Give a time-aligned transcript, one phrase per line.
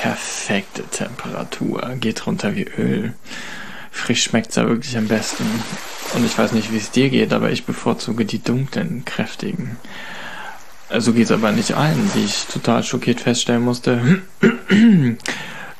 [0.00, 1.96] perfekte Temperatur.
[2.00, 3.12] Geht runter wie Öl.
[3.90, 5.44] Frisch schmeckt's ja wirklich am besten.
[6.14, 9.76] Und ich weiß nicht, wie es dir geht, aber ich bevorzuge die dunklen, kräftigen.
[10.88, 14.22] So also geht's aber nicht allen, die ich total schockiert feststellen musste.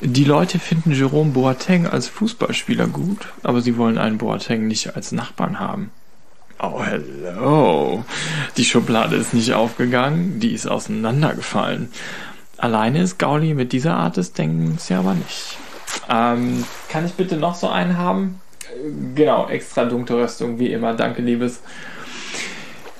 [0.02, 5.12] Die Leute finden Jerome Boateng als Fußballspieler gut, aber sie wollen einen Boateng nicht als
[5.12, 5.90] Nachbarn haben.
[6.62, 8.04] Oh, hello.
[8.58, 11.88] Die Schublade ist nicht aufgegangen, die ist auseinandergefallen.
[12.60, 15.56] Alleine ist Gauli mit dieser Art des Denkens ja aber nicht.
[16.10, 18.38] Ähm, kann ich bitte noch so einen haben?
[19.14, 20.92] Genau, extra dunkle Röstung, wie immer.
[20.92, 21.60] Danke, Liebes.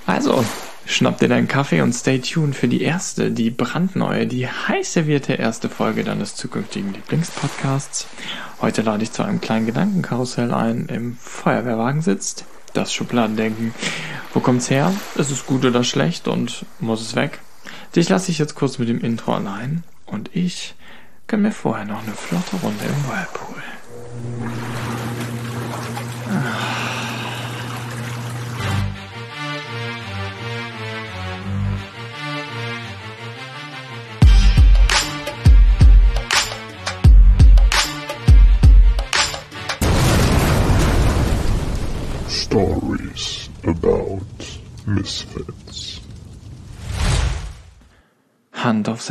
[0.07, 0.43] Also,
[0.87, 5.34] schnapp dir deinen Kaffee und stay tuned für die erste, die brandneue, die heiß servierte
[5.34, 8.06] erste Folge deines zukünftigen Lieblingspodcasts.
[8.62, 10.87] Heute lade ich zu einem kleinen Gedankenkarussell ein.
[10.87, 13.75] Im Feuerwehrwagen sitzt das Schubladendenken.
[14.33, 14.91] Wo kommt's her?
[15.17, 17.41] Ist es gut oder schlecht und muss es weg?
[17.95, 20.75] Dich lasse ich jetzt kurz mit dem Intro allein und ich
[21.27, 24.80] gönn mir vorher noch eine flotte Runde im Whirlpool.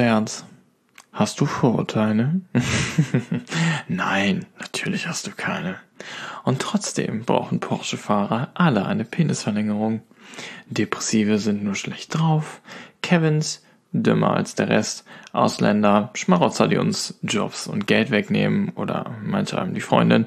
[0.03, 0.45] Herz.
[1.11, 2.41] Hast du Vorurteile?
[3.87, 5.75] Nein, natürlich hast du keine.
[6.43, 10.01] Und trotzdem brauchen Porsche-Fahrer alle eine Penisverlängerung.
[10.67, 12.61] Depressive sind nur schlecht drauf,
[13.01, 19.57] Kevins dümmer als der Rest, Ausländer, Schmarotzer, die uns Jobs und Geld wegnehmen oder manche
[19.57, 20.25] haben die Freundin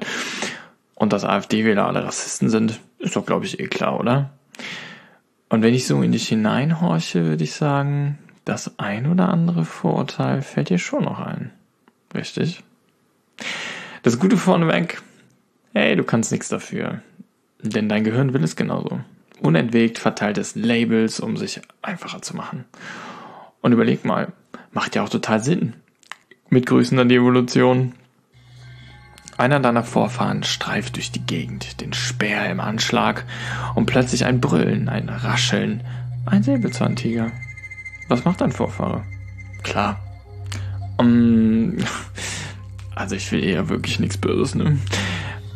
[0.95, 4.31] und dass AfD-Wähler alle Rassisten sind, ist doch, glaube ich, eh klar, oder?
[5.49, 10.41] Und wenn ich so in dich hineinhorche, würde ich sagen, das ein oder andere Vorurteil
[10.41, 11.51] fällt dir schon noch ein.
[12.13, 12.63] Richtig?
[14.03, 15.01] Das Gute vorneweg,
[15.73, 17.01] hey, du kannst nichts dafür.
[17.61, 18.99] Denn dein Gehirn will es genauso.
[19.41, 22.65] Unentwegt verteilt es Labels, um sich einfacher zu machen.
[23.61, 24.33] Und überleg mal,
[24.71, 25.73] macht ja auch total Sinn.
[26.49, 27.93] Mit Grüßen an die Evolution.
[29.37, 33.25] Einer deiner Vorfahren streift durch die Gegend, den Speer im Anschlag
[33.73, 35.83] und plötzlich ein Brüllen, ein Rascheln,
[36.25, 37.31] ein Säbelzahntiger.
[38.07, 39.03] Was macht dein Vorfahre?
[39.63, 39.99] Klar.
[40.97, 41.77] Um,
[42.95, 44.77] also ich will eher wirklich nichts Böses, ne?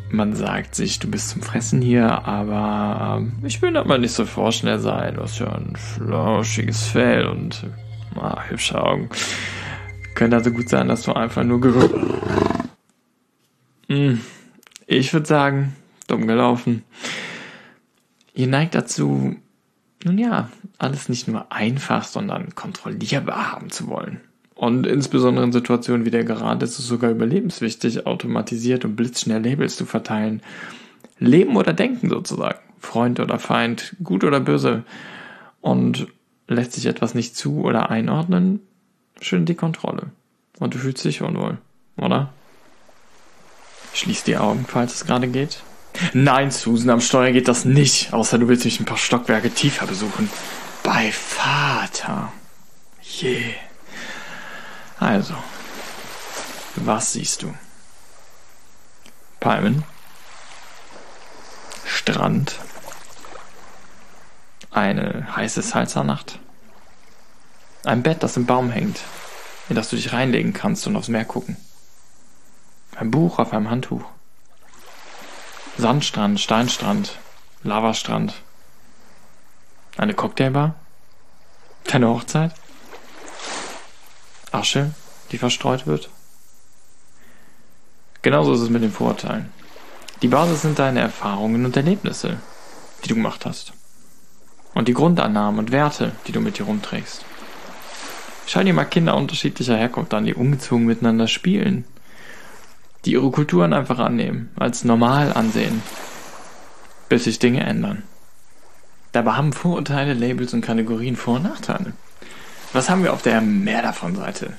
[0.09, 4.80] Man sagt sich, du bist zum Fressen hier, aber ich will aber nicht so vorschnell
[4.80, 5.16] sein.
[5.16, 7.66] Du hast ja ein flauschiges Fell und
[8.16, 9.09] ah, hübsche Augen.
[10.16, 11.94] Könnte also gut sein, dass du einfach nur gerührt.
[13.90, 14.22] Hm,
[14.86, 15.75] ich würde sagen,
[16.07, 16.84] dumm gelaufen.
[18.34, 19.36] Ihr neigt dazu,
[20.07, 24.22] nun ja, alles nicht nur einfach, sondern kontrollierbar haben zu wollen.
[24.56, 29.75] Und insbesondere in Situationen wie der gerade ist es sogar überlebenswichtig, automatisiert und blitzschnell Labels
[29.75, 30.41] zu verteilen.
[31.19, 32.59] Leben oder denken sozusagen.
[32.79, 34.84] Freund oder Feind, gut oder böse.
[35.62, 36.07] Und
[36.47, 38.62] lässt sich etwas nicht zu oder einordnen,
[39.22, 40.12] schön die Kontrolle.
[40.59, 41.57] Und du fühlst dich unwohl,
[41.97, 42.34] oder?
[43.94, 45.62] Schließ die Augen, falls es gerade geht.
[46.13, 49.88] Nein, Susan, am Steuer geht das nicht, außer du willst mich ein paar Stockwerke tiefer
[49.88, 50.30] besuchen.
[50.84, 52.31] Bei Vater.
[53.02, 53.53] Je.
[55.00, 55.34] Also,
[56.75, 57.53] was siehst du?
[59.40, 59.84] Palmen,
[61.86, 62.59] Strand,
[64.72, 66.40] eine heiße Salzernacht,
[67.86, 69.00] ein Bett, das im Baum hängt,
[69.69, 71.56] in das du dich reinlegen kannst und aufs Meer gucken,
[72.96, 74.03] ein Buch auf einem Handtuch,
[75.78, 77.20] Sandstrand, Steinstrand,
[77.64, 78.34] Lavastrand,
[79.96, 80.74] eine Cocktailbar,
[81.86, 82.52] deine Hochzeit,
[84.52, 84.92] Asche,
[85.32, 86.10] die verstreut wird.
[88.24, 89.52] Genauso ist es mit den Vorurteilen.
[90.24, 92.40] Die Basis sind deine Erfahrungen und Erlebnisse,
[93.04, 93.74] die du gemacht hast.
[94.74, 97.24] Und die Grundannahmen und Werte, die du mit dir rumträgst.
[98.48, 101.86] Schau dir mal Kinder unterschiedlicher Herkunft an, die ungezwungen miteinander spielen.
[103.07, 105.81] Die ihre Kulturen einfach annehmen, als normal ansehen.
[107.07, 108.04] Bis sich Dinge ändern.
[109.13, 111.94] Dabei haben Vorurteile, Labels und Kategorien Vor- und Nachteile.
[112.74, 114.51] Was haben wir auf der Mehr davon Seite?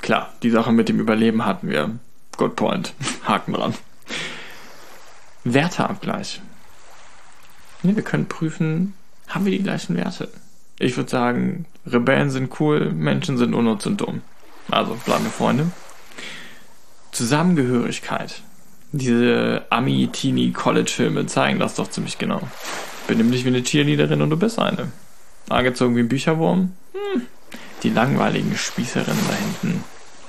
[0.00, 1.90] Klar, die Sache mit dem Überleben hatten wir.
[2.38, 2.94] Good point.
[3.28, 3.74] Haken dran.
[5.44, 6.40] Werteabgleich.
[7.82, 8.94] Ja, wir können prüfen,
[9.28, 10.30] haben wir die gleichen Werte?
[10.78, 14.22] Ich würde sagen, Rebellen sind cool, Menschen sind unnütz und dumm.
[14.70, 15.70] Also bleiben wir Freunde.
[17.14, 18.42] Zusammengehörigkeit.
[18.92, 22.40] Diese Ami-Teenie-College-Filme zeigen das doch ziemlich genau.
[23.06, 24.92] Benimm dich wie eine Cheerleaderin und du bist eine.
[25.48, 26.72] Angezogen wie ein Bücherwurm?
[26.92, 27.22] Hm.
[27.82, 29.84] Die langweiligen Spießerinnen da hinten.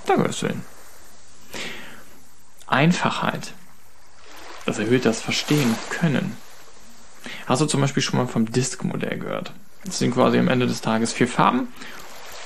[0.06, 0.62] Da gehörst du hin.
[2.68, 3.54] Einfachheit.
[4.66, 6.38] Das erhöht das Verstehen können.
[7.48, 9.54] Hast du zum Beispiel schon mal vom Disk-Modell gehört?
[9.86, 11.68] Das sind quasi am Ende des Tages vier Farben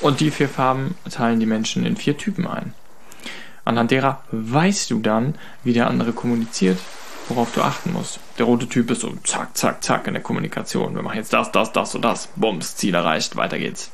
[0.02, 2.74] und die vier Farben teilen die Menschen in vier Typen ein.
[3.70, 6.80] Anhand derer weißt du dann, wie der andere kommuniziert,
[7.28, 8.20] worauf du achten musst.
[8.40, 10.96] Der rote Typ ist so zack, zack, zack in der Kommunikation.
[10.96, 12.30] Wir machen jetzt das, das, das und das.
[12.36, 13.92] Bums, Ziel erreicht, weiter geht's.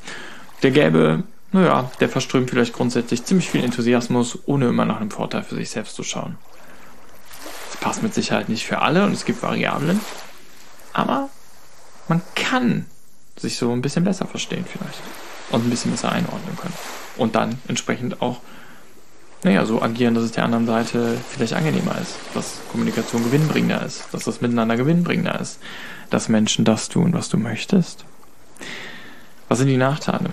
[0.62, 5.42] Der gelbe, naja, der verströmt vielleicht grundsätzlich ziemlich viel Enthusiasmus, ohne immer nach einem Vorteil
[5.42, 6.38] für sich selbst zu schauen.
[7.70, 10.00] Das passt mit Sicherheit nicht für alle und es gibt Variablen.
[10.94, 11.28] Aber
[12.08, 12.86] man kann
[13.36, 15.02] sich so ein bisschen besser verstehen vielleicht.
[15.50, 16.74] Und ein bisschen besser einordnen können.
[17.18, 18.40] Und dann entsprechend auch
[19.42, 24.04] naja, so agieren, dass es der anderen Seite vielleicht angenehmer ist, dass Kommunikation gewinnbringender ist,
[24.12, 25.60] dass das Miteinander gewinnbringender ist,
[26.10, 28.04] dass Menschen das tun, was du möchtest.
[29.48, 30.30] Was sind die Nachteile?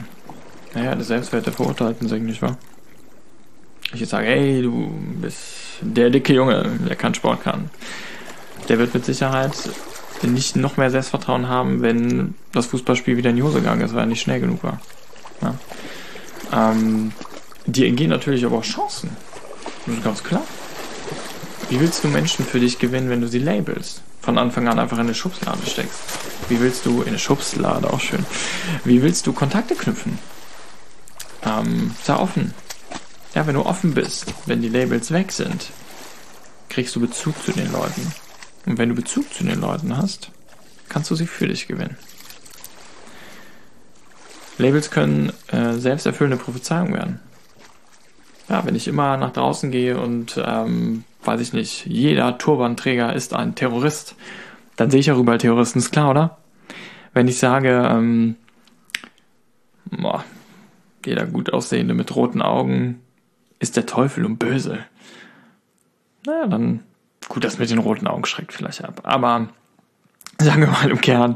[0.74, 2.58] Naja, der Selbstwert der Verurteilten sinkt, nicht wahr?
[3.94, 4.92] Ich jetzt sage, hey, du
[5.22, 5.38] bist
[5.82, 7.70] der dicke Junge, der keinen Sport kann.
[8.70, 9.52] Der wird mit Sicherheit
[10.24, 14.04] nicht noch mehr Selbstvertrauen haben, wenn das Fußballspiel wieder in die Hose gegangen ist, weil
[14.04, 14.80] er nicht schnell genug war.
[15.42, 16.72] Ja.
[16.72, 17.12] Ähm,
[17.66, 19.16] Dir entgehen natürlich aber auch Chancen.
[19.86, 20.44] Das ist ganz klar.
[21.70, 24.02] Wie willst du Menschen für dich gewinnen, wenn du sie labelst?
[24.22, 26.00] Von Anfang an einfach in eine Schubslade steckst.
[26.50, 28.26] Wie willst du in eine Schubslade, auch schön.
[28.84, 30.20] Wie willst du Kontakte knüpfen?
[31.46, 32.54] Ähm, sei offen.
[33.34, 35.72] Ja, wenn du offen bist, wenn die Labels weg sind,
[36.70, 38.14] kriegst du Bezug zu den Leuten.
[38.66, 40.32] Und wenn du Bezug zu den Leuten hast,
[40.90, 41.98] kannst du sie für dich gewinnen.
[44.58, 47.20] Labels können äh, selbsterfüllende Prophezeiungen werden
[48.50, 53.34] ja, wenn ich immer nach draußen gehe und, ähm, weiß ich nicht, jeder Turbanträger ist
[53.34, 54.16] ein Terrorist,
[54.76, 56.38] dann sehe ich auch überall Terroristen, ist klar, oder?
[57.14, 58.36] Wenn ich sage, ähm,
[59.86, 60.24] boah,
[61.06, 63.02] jeder gut aussehende mit roten Augen
[63.60, 64.80] ist der Teufel und böse.
[66.26, 66.82] Naja, dann,
[67.30, 69.02] gut, das mit den roten Augen schreckt vielleicht ab.
[69.04, 69.50] Aber
[70.40, 71.36] sagen wir mal im Kern,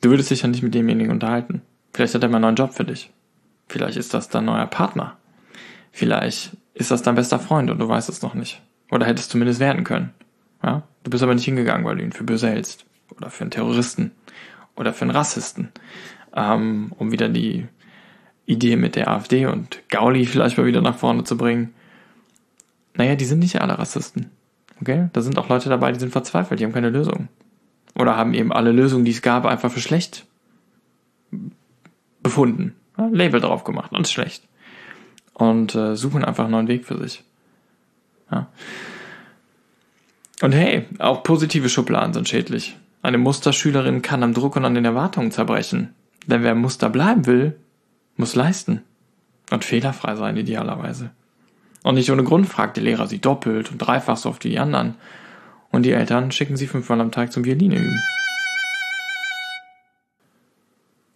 [0.00, 1.62] du würdest dich ja nicht mit demjenigen unterhalten.
[1.92, 3.10] Vielleicht hat er mal einen neuen Job für dich.
[3.68, 5.16] Vielleicht ist das dein neuer Partner.
[5.92, 8.62] Vielleicht ist das dein bester Freund und du weißt es noch nicht.
[8.90, 10.12] Oder hättest zumindest werden können.
[10.62, 10.82] Ja?
[11.04, 12.86] Du bist aber nicht hingegangen, weil du ihn für böse hältst.
[13.14, 14.10] Oder für einen Terroristen.
[14.74, 15.68] Oder für einen Rassisten.
[16.34, 17.66] Ähm, um wieder die
[18.46, 21.74] Idee mit der AfD und Gauli vielleicht mal wieder nach vorne zu bringen.
[22.94, 24.30] Naja, die sind nicht alle Rassisten.
[24.80, 25.08] Okay?
[25.12, 27.28] Da sind auch Leute dabei, die sind verzweifelt, die haben keine Lösung.
[27.94, 30.26] Oder haben eben alle Lösungen, die es gab, einfach für schlecht
[32.22, 32.74] befunden.
[32.96, 34.48] Ja, Label drauf gemacht, alles schlecht
[35.34, 37.24] und äh, suchen einfach einen neuen Weg für sich.
[38.30, 38.48] Ja.
[40.40, 42.76] Und hey, auch positive Schubladen sind schädlich.
[43.02, 45.94] Eine Musterschülerin kann am Druck und an den Erwartungen zerbrechen.
[46.26, 47.56] Denn wer Muster bleiben will,
[48.16, 48.82] muss leisten.
[49.50, 51.10] Und fehlerfrei sein, idealerweise.
[51.82, 54.58] Und nicht ohne Grund fragt der Lehrer sie doppelt und dreifach so oft wie die
[54.58, 54.94] anderen.
[55.70, 58.00] Und die Eltern schicken sie fünfmal am Tag zum Violine üben.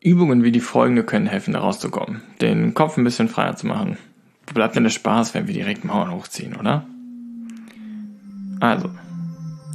[0.06, 2.22] Übungen wie die folgende können helfen, da rauszukommen.
[2.40, 3.96] Den Kopf ein bisschen freier zu machen.
[4.54, 6.86] Bleibt denn der Spaß, wenn wir direkt Mauern hochziehen, oder?
[8.60, 8.88] Also,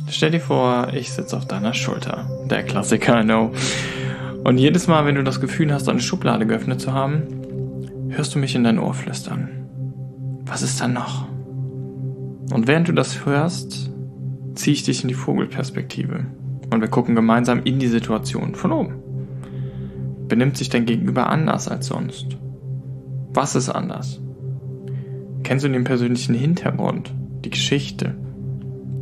[0.09, 2.29] stell dir vor, ich sitze auf deiner Schulter.
[2.49, 3.51] Der Klassiker, I know.
[4.45, 7.23] Und jedes Mal, wenn du das Gefühl hast, eine Schublade geöffnet zu haben,
[8.07, 9.49] hörst du mich in dein Ohr flüstern.
[10.45, 11.27] Was ist da noch?
[12.53, 13.91] Und während du das hörst,
[14.55, 16.25] ziehe ich dich in die Vogelperspektive.
[16.71, 19.10] Und wir gucken gemeinsam in die Situation von oben.
[20.31, 22.37] Benimmt sich dein Gegenüber anders als sonst?
[23.33, 24.21] Was ist anders?
[25.43, 28.15] Kennst du den persönlichen Hintergrund, die Geschichte,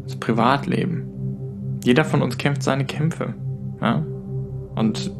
[0.05, 1.77] das Privatleben?
[1.83, 3.35] Jeder von uns kämpft seine Kämpfe.
[3.79, 4.03] Ja?
[4.73, 5.11] Und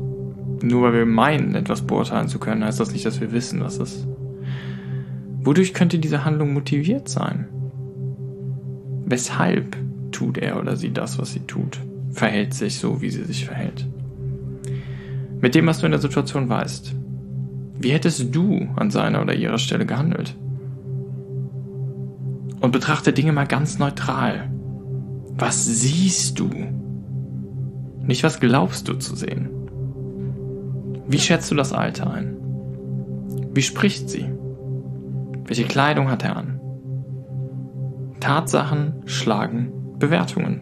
[0.63, 3.77] nur weil wir meinen, etwas beurteilen zu können, heißt das nicht, dass wir wissen, was
[3.77, 4.07] es ist.
[5.43, 7.49] Wodurch könnte diese Handlung motiviert sein?
[9.05, 9.77] Weshalb
[10.11, 11.79] tut er oder sie das, was sie tut?
[12.09, 13.87] Verhält sich so, wie sie sich verhält?
[15.41, 16.95] Mit dem, was du in der Situation weißt.
[17.79, 20.35] Wie hättest du an seiner oder ihrer Stelle gehandelt?
[22.59, 24.51] Und betrachte Dinge mal ganz neutral.
[25.37, 26.49] Was siehst du?
[28.01, 29.49] Nicht was glaubst du zu sehen.
[31.07, 32.35] Wie schätzt du das Alter ein?
[33.53, 34.25] Wie spricht sie?
[35.45, 36.59] Welche Kleidung hat er an?
[38.19, 40.61] Tatsachen schlagen Bewertungen.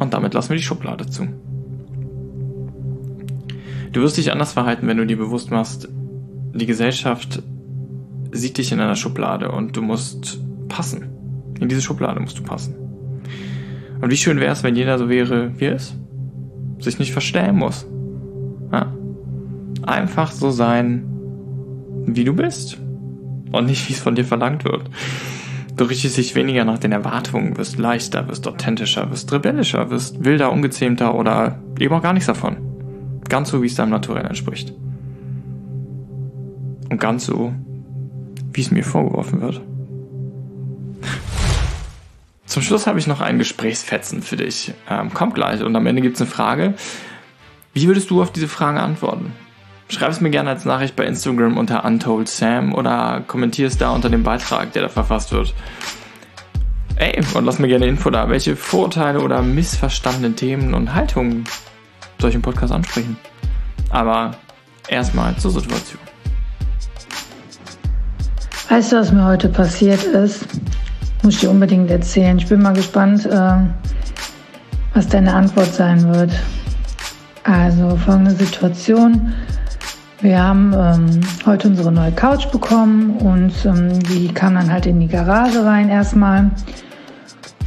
[0.00, 1.26] Und damit lassen wir die Schublade zu.
[3.92, 5.88] Du wirst dich anders verhalten, wenn du dir bewusst machst,
[6.54, 7.42] die Gesellschaft
[8.32, 11.08] sieht dich in einer Schublade und du musst passen.
[11.60, 12.74] In diese Schublade musst du passen.
[14.00, 15.96] Und wie schön wäre es, wenn jeder so wäre, wie er ist.
[16.80, 17.86] Sich nicht verstellen muss.
[18.72, 18.92] Ja?
[19.82, 21.04] Einfach so sein,
[22.06, 22.78] wie du bist.
[23.50, 24.82] und nicht, wie es von dir verlangt wird.
[25.76, 30.52] Du richtest dich weniger nach den Erwartungen, wirst leichter, wirst authentischer, wirst rebellischer, wirst wilder,
[30.52, 32.67] ungezähmter oder eben auch gar nichts davon.
[33.28, 34.72] Ganz so, wie es deinem Naturell entspricht.
[36.90, 37.52] Und ganz so,
[38.52, 39.60] wie es mir vorgeworfen wird.
[42.46, 44.72] Zum Schluss habe ich noch einen Gesprächsfetzen für dich.
[44.88, 46.74] Ähm, kommt gleich und am Ende gibt es eine Frage.
[47.74, 49.32] Wie würdest du auf diese Frage antworten?
[49.90, 53.90] Schreib es mir gerne als Nachricht bei Instagram unter Untold Sam oder kommentier es da
[53.90, 55.54] unter dem Beitrag, der da verfasst wird.
[56.96, 61.44] Ey, und lass mir gerne Info da, welche Vorurteile oder missverstandenen Themen und Haltungen
[62.34, 63.16] im Podcast ansprechen.
[63.90, 64.32] Aber
[64.88, 66.00] erstmal zur Situation.
[68.68, 70.46] Weißt du, was mir heute passiert ist?
[71.22, 72.38] Muss ich dir unbedingt erzählen.
[72.38, 73.56] Ich bin mal gespannt, äh,
[74.94, 76.30] was deine Antwort sein wird.
[77.44, 79.32] Also folgende Situation.
[80.20, 85.00] Wir haben ähm, heute unsere neue Couch bekommen und ähm, die kam dann halt in
[85.00, 86.50] die Garage rein erstmal.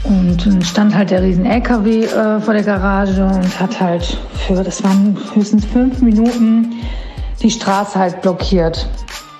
[0.03, 4.17] Und dann stand halt der riesen LKW äh, vor der Garage und hat halt
[4.47, 6.73] für, das waren höchstens fünf Minuten,
[7.41, 8.87] die Straße halt blockiert.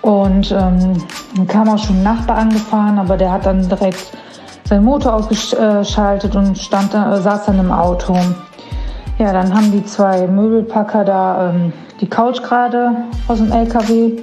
[0.02, 1.04] Und ähm,
[1.36, 4.12] dann kam auch schon ein Nachbar angefahren, aber der hat dann direkt
[4.66, 8.18] seinen Motor ausgeschaltet und stand äh, saß dann im Auto.
[9.18, 12.96] Ja, dann haben die zwei Möbelpacker da ähm, die Couch gerade
[13.28, 14.14] aus dem LKW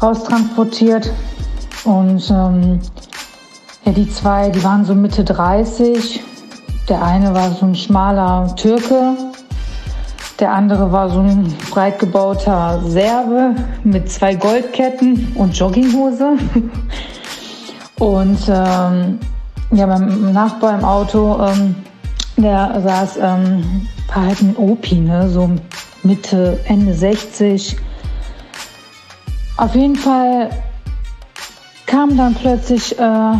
[0.00, 1.10] raustransportiert.
[1.84, 2.80] Und ähm,
[3.84, 6.20] ja, die zwei, die waren so Mitte 30.
[6.88, 9.16] Der eine war so ein schmaler Türke.
[10.38, 16.38] Der andere war so ein breit gebauter Serbe mit zwei Goldketten und Jogginghose.
[17.98, 19.18] Und ähm,
[19.72, 21.74] ja, beim Nachbar im Auto, ähm,
[22.38, 25.50] der saß ähm, halt ein Opi, ne, so
[26.02, 27.76] Mitte, Ende 60.
[29.58, 30.48] Auf jeden Fall
[31.84, 33.32] kam dann plötzlich äh,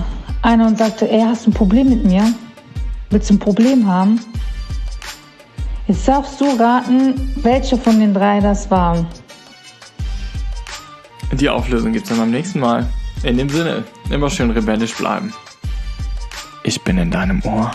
[0.42, 2.32] einer und sagte, ey, hast du ein Problem mit mir?
[3.10, 4.20] Willst du ein Problem haben?
[5.86, 9.06] Jetzt darfst du raten, welche von den drei das waren.
[11.32, 12.86] Die Auflösung gibt's dann beim nächsten Mal.
[13.22, 15.32] In dem Sinne, immer schön rebellisch bleiben.
[16.62, 17.70] Ich bin in deinem Ohr.